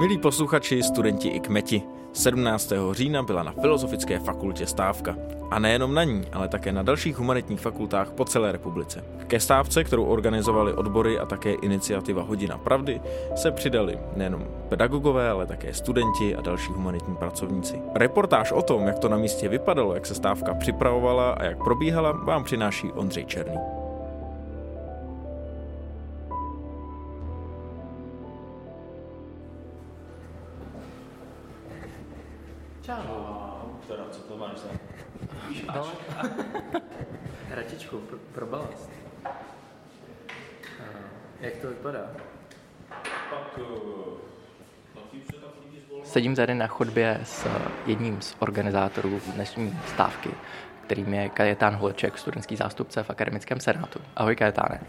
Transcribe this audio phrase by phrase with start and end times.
[0.00, 2.72] Milí posluchači, studenti i kmeti, 17.
[2.92, 5.16] října byla na Filozofické fakultě stávka.
[5.50, 9.04] A nejenom na ní, ale také na dalších humanitních fakultách po celé republice.
[9.26, 13.00] Ke stávce, kterou organizovali odbory a také iniciativa Hodina pravdy,
[13.34, 17.80] se přidali nejenom pedagogové, ale také studenti a další humanitní pracovníci.
[17.94, 22.12] Reportáž o tom, jak to na místě vypadalo, jak se stávka připravovala a jak probíhala,
[22.12, 23.75] vám přináší Ondřej Černý.
[34.28, 34.68] To máš za?
[35.74, 35.92] No.
[37.48, 38.90] Hratičku pro, pro balast.
[39.24, 40.96] Uh,
[41.40, 42.10] jak to vypadá?
[43.30, 44.16] Pak, zvolili.
[46.04, 47.46] Sedím tady na chodbě s
[47.86, 50.30] jedním z organizátorů dnešní stávky,
[50.86, 54.00] kterým je Kajetán Holeček, studentský zástupce v Akademickém senátu.
[54.16, 54.80] Ahoj Kajetáne.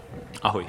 [0.41, 0.67] Ahoj.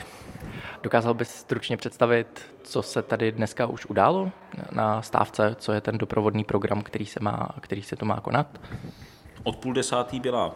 [0.88, 4.30] Dokázal bys stručně představit, co se tady dneska už událo
[4.72, 8.60] na stávce, co je ten doprovodný program, který se, má, který se tu má konat?
[9.42, 10.54] Od půl desátý byla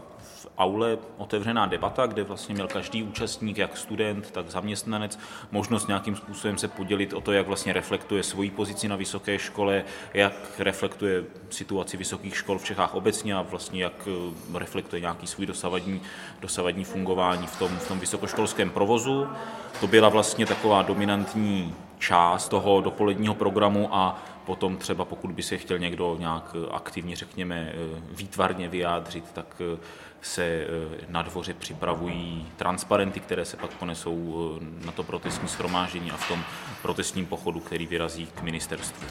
[0.62, 5.18] aule otevřená debata, kde vlastně měl každý účastník, jak student, tak zaměstnanec,
[5.50, 9.84] možnost nějakým způsobem se podělit o to, jak vlastně reflektuje svoji pozici na vysoké škole,
[10.14, 15.46] jak reflektuje situaci vysokých škol v Čechách obecně a vlastně jak eh, reflektuje nějaký svůj
[15.46, 16.00] dosavadní,
[16.40, 19.26] dosavadní fungování v tom, v tom vysokoškolském provozu.
[19.80, 25.58] To byla vlastně taková dominantní část toho dopoledního programu a potom třeba pokud by se
[25.58, 27.72] chtěl někdo nějak aktivně, řekněme,
[28.10, 29.62] výtvarně vyjádřit, tak
[30.22, 30.66] se
[31.08, 34.50] na dvoře připravují transparenty, které se pak ponesou
[34.84, 36.44] na to protestní schromáždění a v tom
[36.82, 39.06] protestním pochodu, který vyrazí k ministerstvu.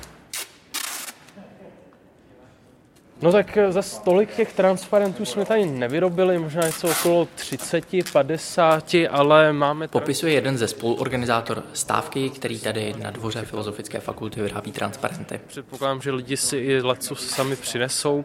[3.21, 9.53] No tak za stolik těch transparentů jsme tady nevyrobili, možná něco okolo 30, 50, ale
[9.53, 9.87] máme...
[9.87, 15.39] Popisuje jeden ze spoluorganizátor stávky, který tady na dvoře Filozofické fakulty vyrábí transparenty.
[15.47, 18.23] Předpokládám, že lidi si i leco sami přinesou.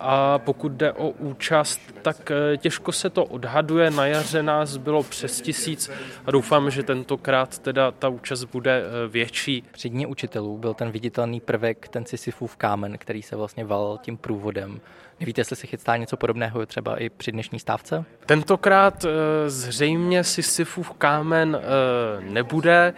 [0.00, 3.90] A pokud jde o účast, tak těžko se to odhaduje.
[3.90, 5.90] Na jaře nás bylo přes tisíc
[6.26, 9.64] a doufám, že tentokrát teda ta účast bude větší.
[9.70, 14.16] Při dní učitelů byl ten viditelný prvek, ten Sisyfův kámen, který se vlastně val tím
[14.16, 14.80] průvodem.
[15.20, 18.04] Nevíte, jestli se chystá něco podobného třeba i při dnešní stávce?
[18.26, 19.04] Tentokrát
[19.46, 21.60] zřejmě Sisyfův kámen
[22.20, 22.94] nebude.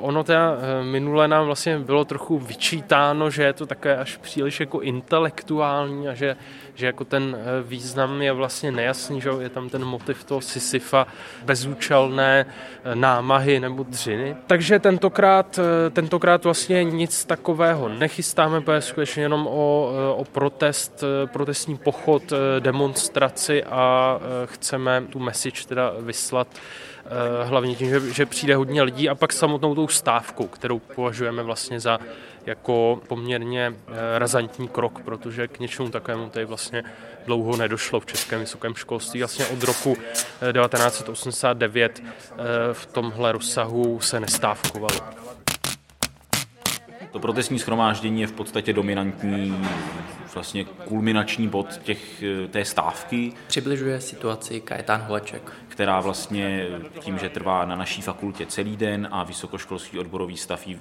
[0.00, 4.80] Ono teda minule nám vlastně bylo trochu vyčítáno, že je to také až příliš jako
[4.80, 6.36] intelektuální a že,
[6.74, 11.06] že jako ten význam je vlastně nejasný, že je tam ten motiv toho Sisyfa,
[11.44, 12.46] bezúčelné
[12.94, 14.36] námahy nebo dřiny.
[14.46, 15.58] Takže tentokrát,
[15.92, 22.22] tentokrát vlastně nic takového nechystáme, protože skutečně jenom o, o protest, protestní pochod,
[22.58, 26.48] demonstraci a chceme tu message teda vyslat
[27.44, 31.80] hlavně tím, že, že přijde hodně lidí a pak samotnou tou stávku, kterou považujeme vlastně
[31.80, 31.98] za
[32.46, 33.74] jako poměrně
[34.18, 36.84] razantní krok, protože k něčemu takovému tady vlastně
[37.26, 39.20] dlouho nedošlo v českém vysokém školství.
[39.20, 42.02] Vlastně od roku 1989
[42.72, 45.27] v tomhle rozsahu se nestávkovalo.
[47.10, 49.66] To protestní schromáždění je v podstatě dominantní
[50.34, 53.32] vlastně kulminační bod těch, té stávky.
[53.46, 55.52] Přibližuje situaci Kajetán Holeček.
[55.68, 56.66] Která vlastně
[57.00, 60.78] tím, že trvá na naší fakultě celý den a vysokoškolský odborový stav jí,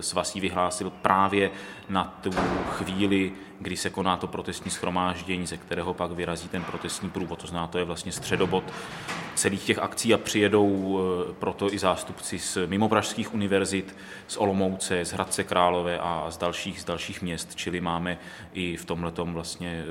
[0.00, 1.50] svaz vyhlásil právě
[1.88, 2.30] na tu
[2.70, 7.38] chvíli, kdy se koná to protestní schromáždění, ze kterého pak vyrazí ten protestní průvod.
[7.38, 8.64] To znamená, to je vlastně středobod
[9.34, 11.00] celých těch akcí a přijedou
[11.38, 13.96] proto i zástupci z mimopražských univerzit,
[14.28, 18.18] z Olomouce, z Hradce Králové a z dalších, z dalších měst, čili máme
[18.52, 19.84] i v tomhle vlastně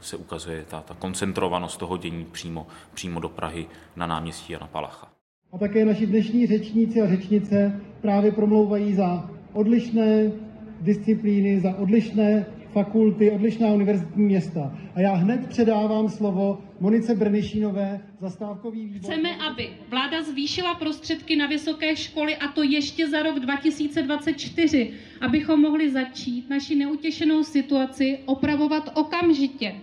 [0.00, 5.08] se ukazuje ta, ta koncentrovanost toho dění přímo, přímo do Prahy na náměstí Jana Palacha.
[5.52, 10.32] A také naši dnešní řečníci a řečnice právě promlouvají za odlišné
[10.80, 14.78] disciplíny, za odlišné fakulty, odlišná univerzitní města.
[14.94, 19.10] A já hned předávám slovo Monice Brnišínové za stávkový výbor.
[19.10, 24.90] Chceme, aby vláda zvýšila prostředky na vysoké školy a to ještě za rok 2024,
[25.20, 29.74] abychom mohli začít naši neutěšenou situaci opravovat okamžitě.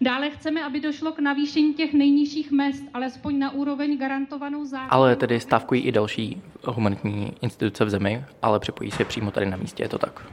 [0.00, 4.88] Dále chceme, aby došlo k navýšení těch nejnižších mest, alespoň na úroveň garantovanou zákonem.
[4.90, 9.56] Ale tedy stávkují i další humanitní instituce v zemi, ale připojí se přímo tady na
[9.56, 10.26] místě, je to tak?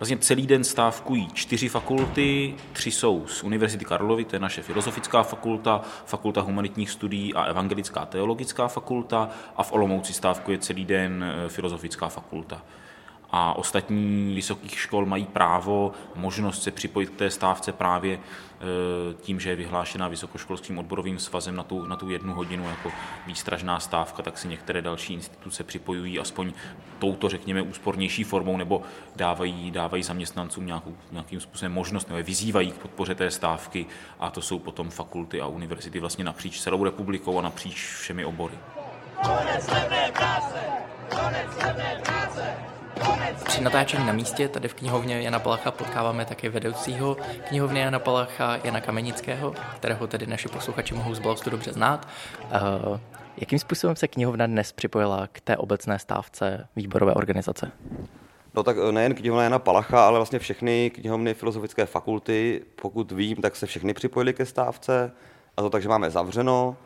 [0.00, 5.22] Vlastně celý den stávkují čtyři fakulty, tři jsou z Univerzity Karlovy, to je naše filozofická
[5.22, 12.08] fakulta, fakulta humanitních studií a evangelická teologická fakulta a v Olomouci stávkuje celý den filozofická
[12.08, 12.62] fakulta.
[13.38, 18.18] A ostatní vysokých škol mají právo, možnost se připojit k té stávce právě e,
[19.14, 22.92] tím, že je vyhlášená Vysokoškolským odborovým svazem na tu, na tu jednu hodinu jako
[23.26, 26.52] výstražná stávka, tak si některé další instituce připojují aspoň
[26.98, 28.82] touto, řekněme, úspornější formou nebo
[29.16, 33.86] dávají, dávají zaměstnancům nějakou, nějakým způsobem možnost nebo vyzývají k podpoře té stávky
[34.20, 38.58] a to jsou potom fakulty a univerzity vlastně napříč celou republikou a napříč všemi obory.
[39.22, 40.60] Konec práce!
[41.08, 42.05] Konec práce!
[43.56, 47.16] Při natáčení na místě tady v knihovně Jana Palacha potkáváme také vedoucího
[47.48, 52.08] knihovny Jana Palacha Jana Kamenického, kterého tedy naši posluchači mohou z Blastu dobře znát.
[52.42, 52.98] Uh,
[53.36, 57.72] jakým způsobem se knihovna dnes připojila k té obecné stávce výborové organizace?
[58.54, 63.36] No tak eh, nejen knihovna Jana Palacha, ale vlastně všechny knihovny filozofické fakulty, pokud vím,
[63.36, 65.12] tak se všechny připojili ke stávce.
[65.56, 66.76] A to tak, že máme zavřeno,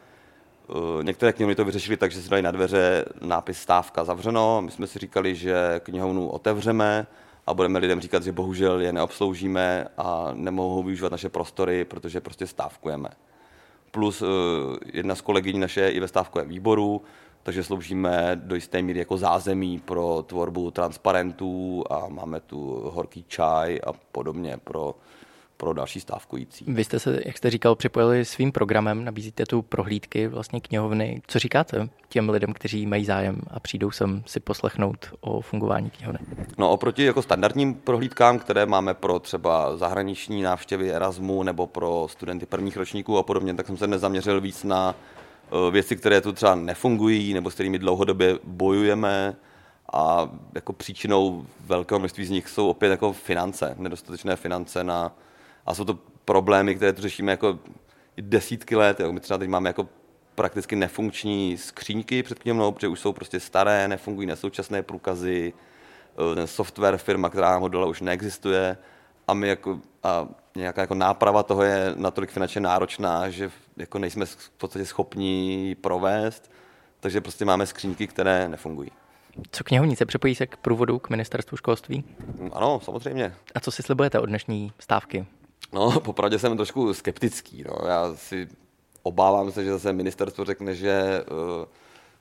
[1.02, 4.62] některé knihovny to vyřešili tak, že si dali na dveře nápis stávka zavřeno.
[4.62, 7.06] My jsme si říkali, že knihovnu otevřeme
[7.46, 12.46] a budeme lidem říkat, že bohužel je neobsloužíme a nemohou využívat naše prostory, protože prostě
[12.46, 13.08] stávkujeme.
[13.90, 14.26] Plus eh,
[14.92, 17.02] jedna z kolegyní naše je i ve stávkovém výboru,
[17.42, 23.80] takže sloužíme do jisté míry jako zázemí pro tvorbu transparentů a máme tu horký čaj
[23.86, 24.94] a podobně pro
[25.60, 26.64] pro další stávkující.
[26.68, 31.22] Vy jste se, jak jste říkal, připojili svým programem, nabízíte tu prohlídky vlastně knihovny.
[31.26, 36.18] Co říkáte těm lidem, kteří mají zájem a přijdou sem si poslechnout o fungování knihovny?
[36.58, 42.46] No oproti jako standardním prohlídkám, které máme pro třeba zahraniční návštěvy Erasmu nebo pro studenty
[42.46, 46.54] prvních ročníků a podobně, tak jsem se nezaměřil víc na eh, věci, které tu třeba
[46.54, 49.36] nefungují nebo s kterými dlouhodobě bojujeme,
[49.92, 55.12] a jako příčinou velkého množství z nich jsou opět jako finance, nedostatečné finance na
[55.66, 57.58] a jsou to problémy, které tu řešíme jako
[58.20, 59.00] desítky let.
[59.00, 59.12] Jo.
[59.12, 59.88] My třeba teď máme jako
[60.34, 65.52] prakticky nefunkční skříňky před knihovnou, protože už jsou prostě staré, nefungují nesoučasné průkazy,
[66.32, 68.76] eh, ten software firma, která nám ho dole už neexistuje
[69.28, 74.26] a my jako, a nějaká jako náprava toho je natolik finančně náročná, že jako nejsme
[74.26, 76.50] v podstatě schopni ji provést,
[77.00, 78.90] takže prostě máme skříňky, které nefungují.
[79.50, 80.06] Co knihovnice?
[80.06, 82.04] Přepojí se k průvodu k ministerstvu školství?
[82.52, 83.34] Ano, samozřejmě.
[83.54, 85.26] A co si slibujete od dnešní stávky?
[85.72, 87.64] No, popravdě jsem trošku skeptický.
[87.68, 87.88] No.
[87.88, 88.48] Já si
[89.02, 91.64] obávám se, že zase ministerstvo řekne, že uh,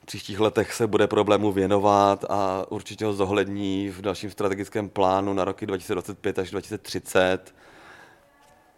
[0.02, 5.34] v příštích letech se bude problému věnovat a určitě ho zohlední v dalším strategickém plánu
[5.34, 7.54] na roky 2025 až 2030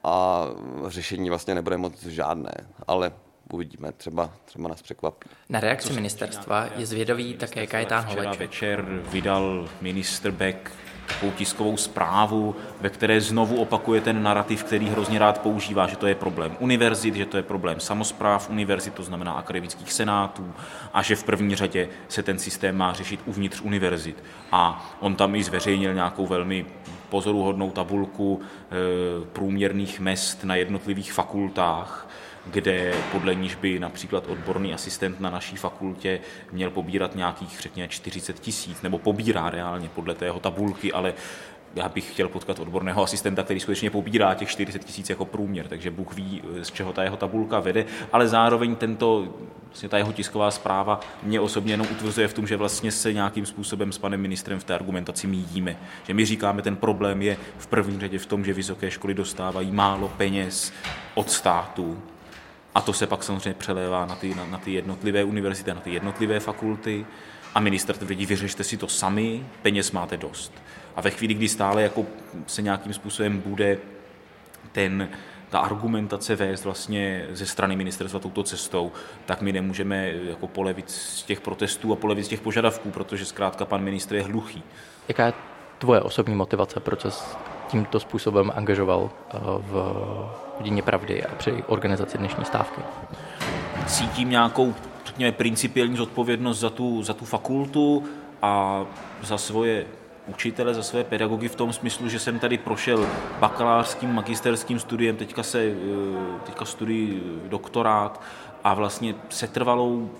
[0.04, 0.46] a
[0.86, 2.52] řešení vlastně nebude moc žádné,
[2.86, 3.12] ale
[3.52, 5.28] uvidíme, třeba, třeba nás překvapí.
[5.48, 8.32] Na reakci ministerstva je zvědavý také Kajtán Holeček.
[8.32, 10.70] Včera večer vydal ministr Beck
[11.12, 16.06] takovou tiskovou zprávu, ve které znovu opakuje ten narrativ, který hrozně rád používá, že to
[16.06, 20.52] je problém univerzit, že to je problém samozpráv univerzit, to znamená akademických senátů,
[20.94, 24.24] a že v první řadě se ten systém má řešit uvnitř univerzit.
[24.52, 26.66] A on tam i zveřejnil nějakou velmi
[27.08, 32.08] pozoruhodnou tabulku e, průměrných mest na jednotlivých fakultách,
[32.46, 36.20] kde podle níž by například odborný asistent na naší fakultě
[36.52, 41.14] měl pobírat nějakých, řekněme, 40 tisíc, nebo pobírá reálně podle tého tabulky, ale
[41.74, 45.90] já bych chtěl potkat odborného asistenta, který skutečně pobírá těch 40 tisíc jako průměr, takže
[45.90, 49.28] Bůh ví, z čeho ta jeho tabulka vede, ale zároveň tento,
[49.66, 53.46] vlastně ta jeho tisková zpráva mě osobně jenom utvrzuje v tom, že vlastně se nějakým
[53.46, 55.76] způsobem s panem ministrem v té argumentaci míjíme.
[56.06, 59.72] Že my říkáme, ten problém je v první řadě v tom, že vysoké školy dostávají
[59.72, 60.72] málo peněz
[61.14, 62.02] od státu,
[62.74, 65.92] a to se pak samozřejmě přelévá na ty, na, na ty jednotlivé univerzity, na ty
[65.92, 67.06] jednotlivé fakulty.
[67.54, 70.52] A minister tvrdí, vyřešte si to sami, peněz máte dost.
[70.96, 72.06] A ve chvíli, kdy stále jako
[72.46, 73.78] se nějakým způsobem bude
[74.72, 75.08] ten,
[75.50, 78.92] ta argumentace vést vlastně ze strany ministerstva touto cestou,
[79.26, 83.64] tak my nemůžeme jako polevit z těch protestů a polevit z těch požadavků, protože zkrátka
[83.64, 84.62] pan ministr je hluchý.
[85.08, 85.32] Jaká je
[85.78, 87.10] tvoje osobní motivace, proč se
[87.68, 89.72] tímto způsobem angažoval eh, v
[90.58, 92.80] hodině pravdy a při organizaci dnešní stávky?
[93.86, 94.74] Cítím nějakou,
[95.06, 98.04] řekněme, principiální zodpovědnost za tu, za tu fakultu
[98.42, 98.84] a
[99.22, 99.86] za svoje
[100.26, 103.06] učitele, za své pedagogy v tom smyslu, že jsem tady prošel
[103.40, 105.74] bakalářským, magisterským studiem, teďka, se, eh,
[106.46, 108.20] teďka studuji doktorát
[108.64, 110.10] a vlastně setrvalou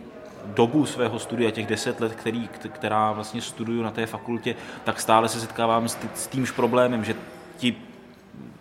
[0.47, 5.29] dobu svého studia, těch deset let, který, která vlastně studuju na té fakultě, tak stále
[5.29, 7.15] se setkávám s, s tímž problémem, že
[7.57, 7.77] ti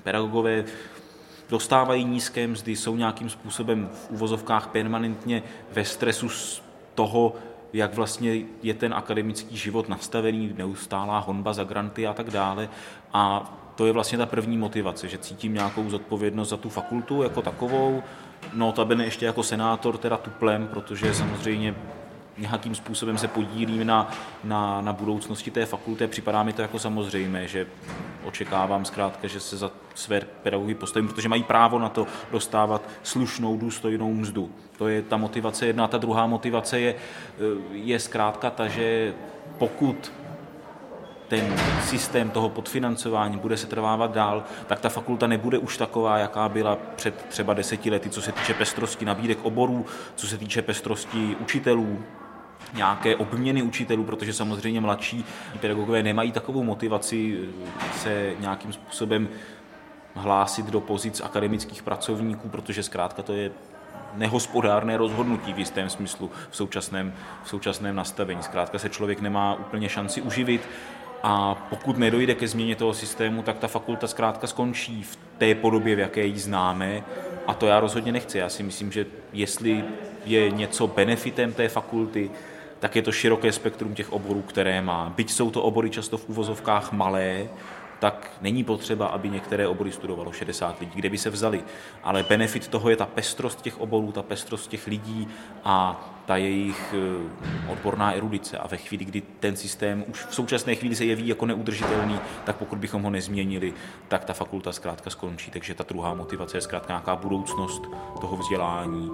[0.03, 0.63] pedagogové
[1.51, 6.61] dostávají nízké mzdy, jsou nějakým způsobem v uvozovkách permanentně ve stresu z
[6.95, 7.35] toho,
[7.73, 12.69] jak vlastně je ten akademický život nastavený, neustálá honba za granty a tak dále.
[13.13, 17.41] A to je vlastně ta první motivace, že cítím nějakou zodpovědnost za tu fakultu jako
[17.41, 18.03] takovou,
[18.53, 21.75] notabene ještě jako senátor teda tuplem, protože samozřejmě
[22.37, 24.11] nějakým způsobem se podílím na,
[24.43, 26.07] na, na budoucnosti té fakulty.
[26.07, 27.67] Připadá mi to jako samozřejmé, že
[28.23, 33.57] očekávám zkrátka, že se za své pedagogy postavím, protože mají právo na to dostávat slušnou,
[33.57, 34.51] důstojnou mzdu.
[34.77, 35.85] To je ta motivace jedna.
[35.85, 36.95] A ta druhá motivace je,
[37.71, 39.13] je zkrátka ta, že
[39.57, 40.11] pokud
[41.31, 46.49] ten systém toho podfinancování bude se trvávat dál, tak ta fakulta nebude už taková, jaká
[46.49, 49.85] byla před třeba deseti lety, co se týče pestrosti nabídek oborů,
[50.15, 52.03] co se týče pestrosti učitelů,
[52.73, 55.25] nějaké obměny učitelů, protože samozřejmě mladší
[55.59, 57.39] pedagogové nemají takovou motivaci
[57.95, 59.29] se nějakým způsobem
[60.15, 63.51] hlásit do pozic akademických pracovníků, protože zkrátka to je
[64.13, 68.43] nehospodárné rozhodnutí v jistém smyslu v současném, v současném nastavení.
[68.43, 70.61] Zkrátka se člověk nemá úplně šanci uživit
[71.23, 75.95] a pokud nedojde ke změně toho systému, tak ta fakulta zkrátka skončí v té podobě,
[75.95, 77.03] v jaké ji známe.
[77.47, 78.37] A to já rozhodně nechci.
[78.37, 79.83] Já si myslím, že jestli
[80.25, 82.31] je něco benefitem té fakulty,
[82.79, 85.13] tak je to široké spektrum těch oborů, které má.
[85.15, 87.47] Byť jsou to obory často v uvozovkách malé,
[88.01, 91.63] tak není potřeba, aby některé obory studovalo 60 lidí, kde by se vzali.
[92.03, 95.27] Ale benefit toho je ta pestrost těch oborů, ta pestrost těch lidí
[95.63, 98.57] a ta jejich eh, odborná erudice.
[98.57, 102.55] A ve chvíli, kdy ten systém už v současné chvíli se jeví jako neudržitelný, tak
[102.55, 103.73] pokud bychom ho nezměnili,
[104.07, 105.51] tak ta fakulta zkrátka skončí.
[105.51, 107.83] Takže ta druhá motivace je zkrátka nějaká budoucnost
[108.21, 109.11] toho vzdělání,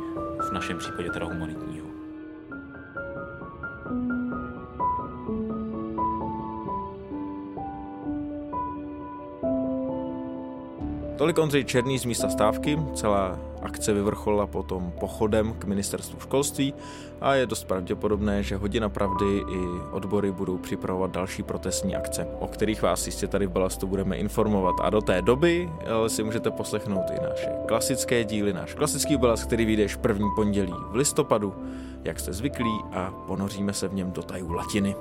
[0.50, 1.77] v našem případě teda humanitního.
[11.28, 16.74] Tolik Ondřej Černý z místa stávky, celá akce vyvrcholila potom pochodem k ministerstvu školství
[17.22, 19.60] a je dost pravděpodobné, že hodina pravdy i
[19.92, 24.76] odbory budou připravovat další protestní akce, o kterých vás jistě tady v Balastu budeme informovat.
[24.82, 29.46] A do té doby ale si můžete poslechnout i naše klasické díly, náš klasický balast,
[29.46, 31.54] který vyjde první pondělí v listopadu,
[32.04, 34.96] jak jste zvyklí a ponoříme se v něm do tajů latiny.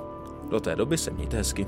[0.49, 1.67] Do té doby se mějte hezky.